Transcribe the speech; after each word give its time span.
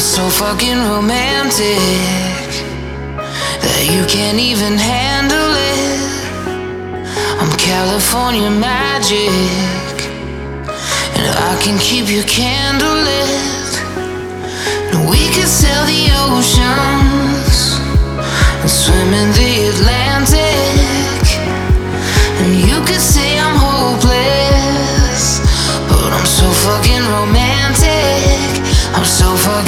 so 0.00 0.28
fucking 0.28 0.78
romantic 0.90 1.78
that 3.62 3.86
you 3.86 4.02
can't 4.10 4.40
even 4.40 4.74
handle 4.74 5.54
it. 5.54 6.02
I'm 7.38 7.52
California 7.58 8.50
magic, 8.50 9.30
and 11.14 11.26
I 11.30 11.54
can 11.62 11.78
keep 11.78 12.10
your 12.10 12.24
candle 12.24 12.90
lit. 12.90 13.70
And 14.90 15.06
we 15.06 15.30
could 15.30 15.46
sail 15.46 15.84
the 15.86 16.10
oceans 16.26 17.78
and 18.62 18.70
swim 18.70 19.14
in 19.14 19.30
the 19.30 19.52
Atlantic. 19.78 21.22
And 22.42 22.50
you 22.66 22.82
could 22.82 23.04
say 23.14 23.38
I'm 23.38 23.54
hopeless, 23.54 25.38
but 25.86 26.10
I'm 26.10 26.26
so 26.26 26.50
fucking 26.66 27.04
romantic. 27.14 28.42
I'm 28.94 29.04
so 29.04 29.34
fucking 29.36 29.63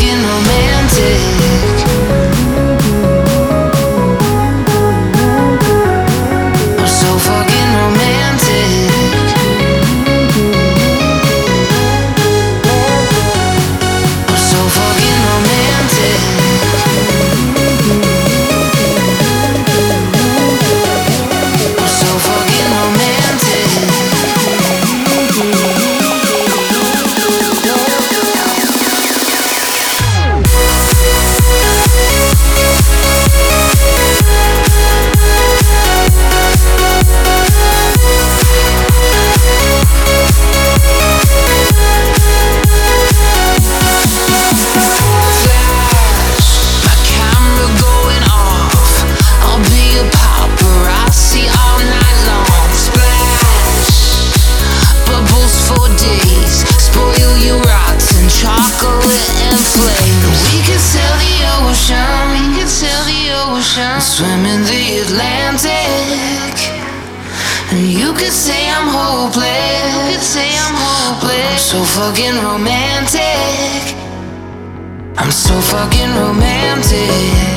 ocean. 63.76 64.00
Swim 64.00 64.44
in 64.44 64.62
the 64.64 64.98
Atlantic. 65.04 66.56
And 67.72 67.86
you 67.86 68.12
could 68.12 68.32
say 68.32 68.68
I'm 68.70 68.88
hopeless. 68.88 69.94
You 69.94 70.14
could 70.14 70.22
say 70.22 70.48
I'm 70.48 70.74
hopeless. 70.74 71.52
I'm 71.52 71.58
so 71.58 71.82
fucking 71.84 72.36
romantic. 72.42 73.96
I'm 75.18 75.30
so 75.30 75.60
fucking 75.60 76.14
romantic 76.14 77.55